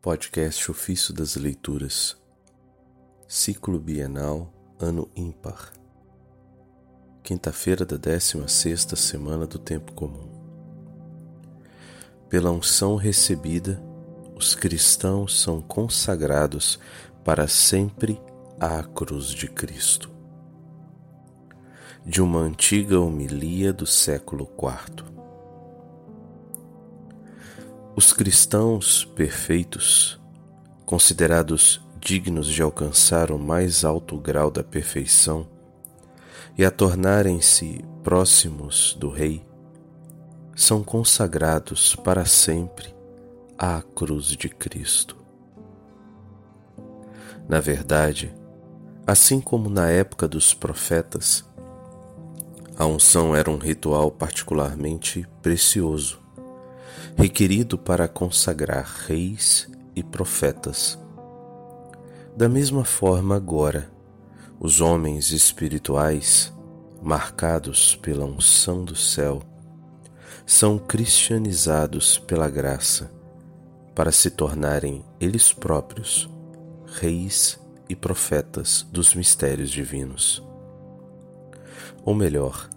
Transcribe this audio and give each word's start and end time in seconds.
Podcast 0.00 0.70
Ofício 0.70 1.12
das 1.12 1.34
Leituras, 1.34 2.16
Ciclo 3.26 3.80
Bienal, 3.80 4.52
Ano 4.78 5.10
Ímpar, 5.16 5.72
quinta-feira 7.24 7.84
da 7.84 7.96
16 7.96 8.86
semana 8.96 9.46
do 9.46 9.58
Tempo 9.58 9.92
Comum. 9.92 10.30
Pela 12.28 12.52
unção 12.52 12.94
recebida, 12.94 13.82
os 14.36 14.54
cristãos 14.54 15.40
são 15.40 15.60
consagrados 15.60 16.78
para 17.24 17.48
sempre 17.48 18.20
à 18.60 18.84
cruz 18.84 19.26
de 19.26 19.48
Cristo. 19.48 20.08
De 22.04 22.22
uma 22.22 22.38
antiga 22.38 23.00
homilia 23.00 23.72
do 23.72 23.86
século 23.86 24.48
IV. 24.56 25.04
Os 27.98 28.12
cristãos 28.12 29.06
perfeitos, 29.06 30.20
considerados 30.84 31.80
dignos 31.98 32.46
de 32.46 32.60
alcançar 32.60 33.30
o 33.30 33.38
mais 33.38 33.86
alto 33.86 34.18
grau 34.18 34.50
da 34.50 34.62
perfeição 34.62 35.48
e 36.58 36.64
a 36.66 36.70
tornarem-se 36.70 37.82
próximos 38.04 38.94
do 39.00 39.08
Rei, 39.08 39.42
são 40.54 40.84
consagrados 40.84 41.96
para 41.96 42.26
sempre 42.26 42.94
à 43.56 43.80
cruz 43.80 44.26
de 44.26 44.50
Cristo. 44.50 45.16
Na 47.48 47.60
verdade, 47.60 48.30
assim 49.06 49.40
como 49.40 49.70
na 49.70 49.88
época 49.88 50.28
dos 50.28 50.52
profetas, 50.52 51.48
a 52.76 52.84
unção 52.84 53.34
era 53.34 53.50
um 53.50 53.56
ritual 53.56 54.10
particularmente 54.10 55.26
precioso 55.40 56.25
requerido 57.16 57.78
para 57.78 58.08
consagrar 58.08 58.86
reis 59.06 59.68
e 59.94 60.02
profetas. 60.02 60.98
Da 62.36 62.48
mesma 62.48 62.84
forma, 62.84 63.34
agora, 63.34 63.90
os 64.60 64.80
homens 64.80 65.30
espirituais, 65.30 66.52
marcados 67.02 67.96
pela 67.96 68.24
unção 68.24 68.84
do 68.84 68.94
céu, 68.94 69.42
são 70.44 70.78
cristianizados 70.78 72.18
pela 72.18 72.48
graça 72.48 73.10
para 73.94 74.12
se 74.12 74.30
tornarem 74.30 75.04
eles 75.18 75.52
próprios 75.52 76.28
reis 77.00 77.58
e 77.88 77.96
profetas 77.96 78.86
dos 78.92 79.14
mistérios 79.14 79.70
divinos. 79.70 80.42
Ou 82.04 82.14
melhor, 82.14 82.68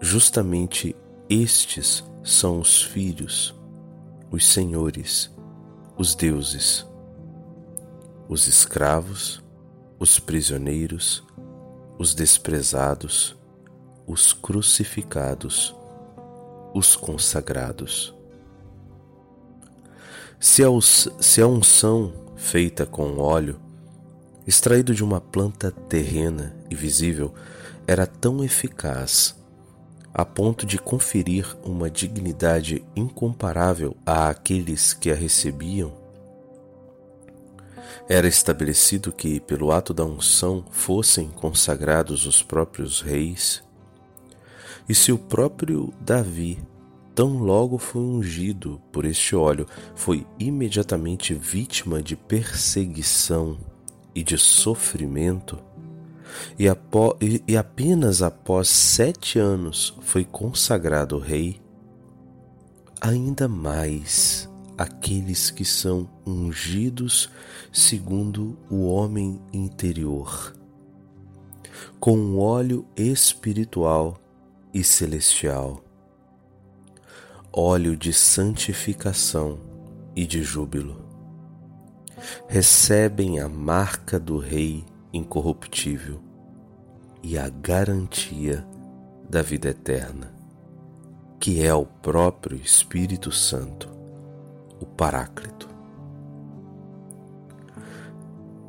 justamente 0.00 0.96
estes 1.28 2.04
são 2.26 2.60
os 2.60 2.82
filhos 2.82 3.54
os 4.30 4.46
senhores, 4.46 5.30
os 5.96 6.14
deuses, 6.14 6.86
os 8.28 8.46
escravos, 8.46 9.42
os 9.98 10.18
prisioneiros, 10.18 11.24
os 11.98 12.14
desprezados, 12.14 13.36
os 14.06 14.32
crucificados, 14.32 15.74
os 16.74 16.96
consagrados. 16.96 18.14
Se 20.38 20.62
a, 20.62 20.68
se 20.80 21.40
a 21.40 21.46
unção 21.46 22.12
feita 22.36 22.84
com 22.84 23.18
óleo, 23.18 23.58
extraído 24.46 24.94
de 24.94 25.02
uma 25.02 25.20
planta 25.20 25.70
terrena 25.70 26.54
e 26.68 26.74
visível, 26.74 27.32
era 27.86 28.06
tão 28.06 28.44
eficaz 28.44 29.34
a 30.18 30.24
ponto 30.24 30.64
de 30.64 30.78
conferir 30.78 31.54
uma 31.62 31.90
dignidade 31.90 32.82
incomparável 32.96 33.94
àqueles 34.06 34.94
que 34.94 35.10
a 35.10 35.14
recebiam, 35.14 35.92
era 38.08 38.26
estabelecido 38.26 39.12
que, 39.12 39.38
pelo 39.40 39.70
ato 39.70 39.92
da 39.92 40.06
unção, 40.06 40.64
fossem 40.70 41.28
consagrados 41.28 42.24
os 42.24 42.42
próprios 42.42 43.02
reis. 43.02 43.62
E 44.88 44.94
se 44.94 45.12
o 45.12 45.18
próprio 45.18 45.92
Davi, 46.00 46.58
tão 47.14 47.36
logo 47.36 47.76
foi 47.76 48.00
ungido 48.00 48.80
por 48.90 49.04
este 49.04 49.36
óleo, 49.36 49.66
foi 49.94 50.26
imediatamente 50.38 51.34
vítima 51.34 52.02
de 52.02 52.16
perseguição 52.16 53.58
e 54.14 54.22
de 54.22 54.38
sofrimento, 54.38 55.58
e, 56.58 56.68
apó, 56.68 57.16
e, 57.20 57.42
e 57.46 57.56
apenas 57.56 58.22
após 58.22 58.68
sete 58.68 59.38
anos 59.38 59.94
foi 60.00 60.24
consagrado 60.24 61.18
rei, 61.18 61.60
ainda 63.00 63.48
mais 63.48 64.48
aqueles 64.76 65.50
que 65.50 65.64
são 65.64 66.08
ungidos 66.26 67.30
segundo 67.72 68.58
o 68.70 68.86
homem 68.86 69.40
interior, 69.52 70.54
com 71.98 72.16
um 72.16 72.38
óleo 72.38 72.86
espiritual 72.96 74.18
e 74.72 74.84
celestial, 74.84 75.82
óleo 77.52 77.96
de 77.96 78.12
santificação 78.12 79.58
e 80.14 80.26
de 80.26 80.42
júbilo. 80.42 81.04
Recebem 82.48 83.40
a 83.40 83.48
marca 83.48 84.18
do 84.18 84.38
Rei 84.38 84.84
incorruptível 85.12 86.25
e 87.22 87.38
a 87.38 87.48
garantia 87.48 88.66
da 89.28 89.42
vida 89.42 89.68
eterna, 89.68 90.32
que 91.40 91.64
é 91.64 91.74
o 91.74 91.84
próprio 91.84 92.56
Espírito 92.56 93.32
Santo, 93.32 93.88
o 94.80 94.86
Paráclito. 94.86 95.68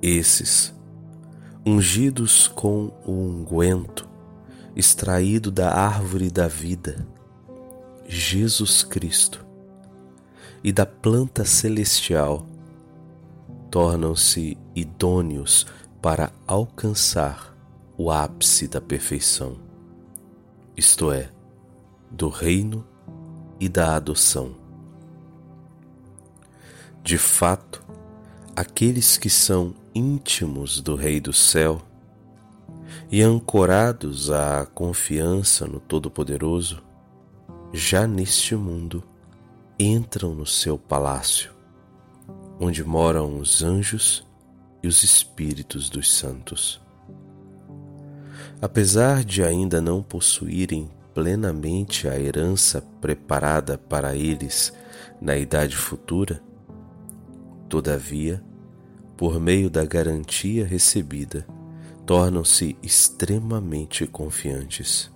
Esses, 0.01 0.73
ungidos 1.65 2.47
com 2.47 2.91
o 3.05 3.11
unguento 3.11 4.07
extraído 4.75 5.49
da 5.49 5.73
árvore 5.73 6.29
da 6.29 6.47
vida, 6.47 7.07
Jesus 8.07 8.83
Cristo, 8.83 9.43
e 10.63 10.71
da 10.71 10.85
planta 10.85 11.43
celestial, 11.45 12.45
tornam-se 13.71 14.57
idôneos 14.75 15.65
para 16.01 16.31
alcançar 16.45 17.56
o 17.97 18.11
ápice 18.11 18.67
da 18.67 18.79
perfeição, 18.79 19.57
isto 20.75 21.11
é, 21.11 21.31
do 22.11 22.29
reino 22.29 22.85
e 23.59 23.67
da 23.67 23.95
adoção. 23.95 24.55
De 27.03 27.17
fato, 27.17 27.83
aqueles 28.55 29.17
que 29.17 29.31
são 29.31 29.73
íntimos 29.95 30.79
do 30.79 30.95
Rei 30.95 31.19
do 31.19 31.33
céu 31.33 31.81
e 33.09 33.23
ancorados 33.23 34.29
à 34.29 34.67
confiança 34.67 35.65
no 35.65 35.79
Todo-Poderoso, 35.79 36.83
já 37.73 38.05
neste 38.05 38.55
mundo 38.55 39.03
entram 39.79 40.35
no 40.35 40.45
seu 40.45 40.77
palácio, 40.77 41.51
onde 42.59 42.83
moram 42.83 43.39
os 43.39 43.63
anjos 43.63 44.23
e 44.83 44.87
os 44.87 45.01
espíritos 45.01 45.89
dos 45.89 46.13
santos. 46.13 46.85
Apesar 48.61 49.23
de 49.23 49.43
ainda 49.43 49.79
não 49.79 50.01
possuírem 50.01 50.89
plenamente 51.13 52.07
a 52.07 52.19
herança 52.19 52.81
preparada 53.01 53.77
para 53.77 54.15
eles 54.15 54.73
na 55.21 55.35
idade 55.35 55.75
futura, 55.75 56.41
todavia, 57.69 58.43
por 59.15 59.39
meio 59.39 59.69
da 59.69 59.85
garantia 59.85 60.65
recebida, 60.65 61.45
tornam-se 62.05 62.77
extremamente 62.81 64.07
confiantes, 64.07 65.11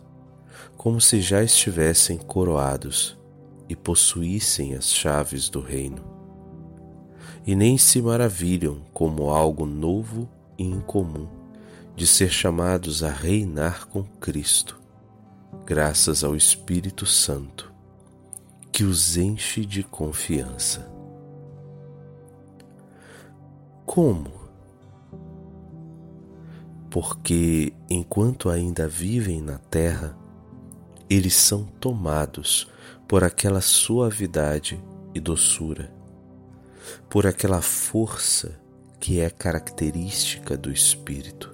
como 0.75 0.99
se 0.99 1.21
já 1.21 1.43
estivessem 1.43 2.17
coroados 2.17 3.17
e 3.69 3.75
possuíssem 3.75 4.75
as 4.75 4.91
chaves 4.91 5.49
do 5.49 5.61
reino. 5.61 6.03
E 7.45 7.55
nem 7.55 7.77
se 7.77 8.01
maravilham 8.01 8.81
como 8.93 9.29
algo 9.29 9.65
novo 9.65 10.29
e 10.57 10.63
incomum 10.63 11.40
de 11.95 12.07
ser 12.07 12.29
chamados 12.29 13.03
a 13.03 13.09
reinar 13.09 13.87
com 13.87 14.03
Cristo, 14.03 14.79
graças 15.65 16.23
ao 16.23 16.35
Espírito 16.35 17.05
Santo, 17.05 17.71
que 18.71 18.83
os 18.83 19.17
enche 19.17 19.65
de 19.65 19.83
confiança. 19.83 20.89
Como? 23.85 24.31
Porque 26.89 27.73
enquanto 27.89 28.49
ainda 28.49 28.87
vivem 28.87 29.41
na 29.41 29.57
terra, 29.57 30.17
eles 31.09 31.35
são 31.35 31.65
tomados 31.65 32.69
por 33.07 33.23
aquela 33.23 33.61
suavidade 33.61 34.81
e 35.13 35.19
doçura, 35.19 35.93
por 37.09 37.27
aquela 37.27 37.61
força 37.61 38.59
que 38.99 39.19
é 39.19 39.29
característica 39.29 40.57
do 40.57 40.71
Espírito 40.71 41.50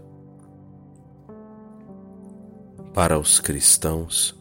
para 2.97 3.19
os 3.19 3.39
cristãos, 3.39 4.35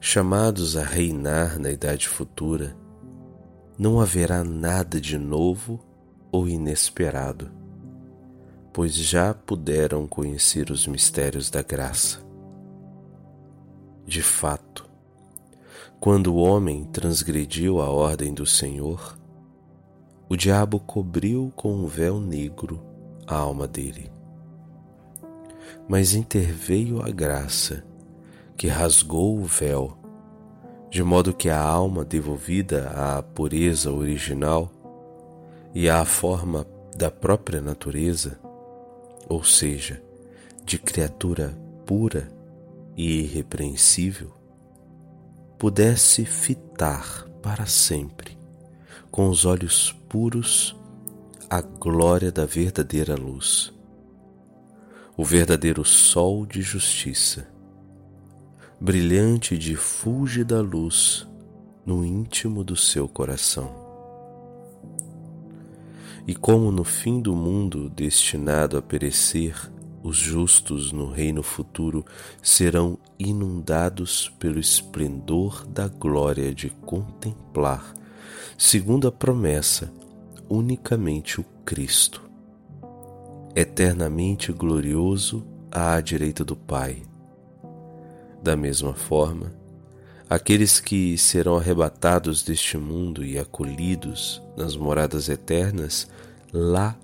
chamados 0.00 0.76
a 0.76 0.84
reinar 0.84 1.58
na 1.58 1.68
idade 1.68 2.08
futura, 2.08 2.76
não 3.76 4.00
haverá 4.00 4.44
nada 4.44 5.00
de 5.00 5.18
novo 5.18 5.84
ou 6.30 6.48
inesperado, 6.48 7.50
pois 8.72 8.94
já 8.94 9.34
puderam 9.34 10.06
conhecer 10.06 10.70
os 10.70 10.86
mistérios 10.86 11.50
da 11.50 11.60
graça. 11.60 12.20
De 14.06 14.22
fato, 14.22 14.88
quando 15.98 16.34
o 16.34 16.36
homem 16.36 16.84
transgrediu 16.84 17.80
a 17.80 17.90
ordem 17.90 18.32
do 18.32 18.46
Senhor, 18.46 19.18
o 20.28 20.36
diabo 20.36 20.78
cobriu 20.78 21.52
com 21.56 21.74
um 21.74 21.88
véu 21.88 22.20
negro 22.20 22.80
a 23.26 23.34
alma 23.34 23.66
dele. 23.66 24.21
Mas 25.92 26.14
interveio 26.14 27.02
a 27.02 27.10
graça, 27.10 27.84
que 28.56 28.66
rasgou 28.66 29.38
o 29.38 29.44
véu, 29.44 29.94
de 30.88 31.02
modo 31.02 31.34
que 31.34 31.50
a 31.50 31.60
alma 31.60 32.02
devolvida 32.02 32.88
à 32.88 33.22
pureza 33.22 33.92
original 33.92 34.72
e 35.74 35.90
à 35.90 36.02
forma 36.06 36.66
da 36.96 37.10
própria 37.10 37.60
natureza, 37.60 38.40
ou 39.28 39.44
seja, 39.44 40.02
de 40.64 40.78
criatura 40.78 41.54
pura 41.84 42.26
e 42.96 43.24
irrepreensível, 43.24 44.32
pudesse 45.58 46.24
fitar 46.24 47.28
para 47.42 47.66
sempre, 47.66 48.38
com 49.10 49.28
os 49.28 49.44
olhos 49.44 49.92
puros, 50.08 50.74
a 51.50 51.60
glória 51.60 52.32
da 52.32 52.46
verdadeira 52.46 53.14
luz, 53.14 53.74
o 55.14 55.24
verdadeiro 55.24 55.84
sol 55.84 56.46
de 56.46 56.62
justiça, 56.62 57.46
brilhante 58.80 59.58
de 59.58 59.76
fúlgida 59.76 60.62
luz 60.62 61.28
no 61.84 62.02
íntimo 62.02 62.64
do 62.64 62.74
seu 62.74 63.06
coração. 63.06 63.70
E 66.26 66.34
como 66.34 66.72
no 66.72 66.82
fim 66.82 67.20
do 67.20 67.36
mundo 67.36 67.90
destinado 67.90 68.78
a 68.78 68.82
perecer, 68.82 69.54
os 70.02 70.16
justos 70.16 70.92
no 70.92 71.10
reino 71.10 71.42
futuro 71.42 72.06
serão 72.42 72.98
inundados 73.18 74.32
pelo 74.38 74.58
esplendor 74.58 75.66
da 75.66 75.88
glória 75.88 76.54
de 76.54 76.70
contemplar, 76.70 77.94
segundo 78.56 79.06
a 79.06 79.12
promessa, 79.12 79.92
unicamente 80.48 81.38
o 81.38 81.44
Cristo, 81.66 82.31
eternamente 83.54 84.52
glorioso 84.52 85.44
à 85.70 86.00
direita 86.00 86.44
do 86.44 86.56
Pai. 86.56 87.02
Da 88.42 88.56
mesma 88.56 88.94
forma, 88.94 89.62
Aqueles 90.32 90.80
que 90.80 91.18
serão 91.18 91.58
arrebatados 91.58 92.42
deste 92.42 92.78
mundo 92.78 93.22
e 93.22 93.38
acolhidos 93.38 94.40
nas 94.56 94.74
moradas 94.74 95.28
eternas, 95.28 96.08
lá 96.50 96.98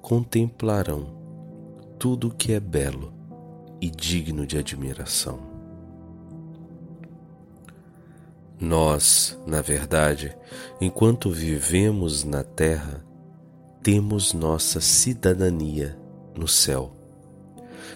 contemplarão 0.00 1.14
tudo 1.98 2.28
o 2.28 2.30
que 2.30 2.54
é 2.54 2.58
belo 2.58 3.12
e 3.82 3.90
digno 3.90 4.46
de 4.46 4.56
admiração. 4.56 5.40
Nós, 8.58 9.38
na 9.46 9.60
verdade, 9.60 10.34
enquanto 10.80 11.30
vivemos 11.30 12.24
na 12.24 12.42
terra, 12.42 13.04
temos 13.82 14.32
nossa 14.32 14.80
cidadania 14.80 15.98
no 16.36 16.46
céu, 16.46 16.94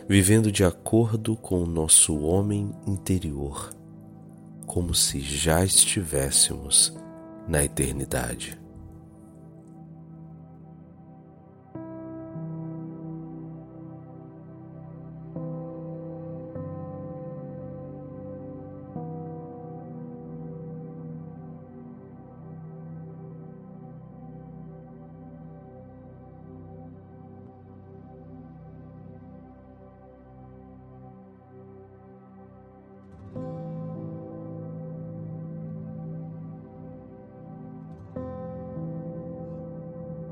vivendo 0.08 0.50
de 0.50 0.64
acordo 0.64 1.36
com 1.36 1.62
o 1.62 1.66
nosso 1.66 2.18
homem 2.20 2.70
interior 2.86 3.70
como 4.66 4.94
se 4.94 5.20
já 5.20 5.64
estivéssemos 5.64 6.96
na 7.46 7.62
eternidade. 7.62 8.63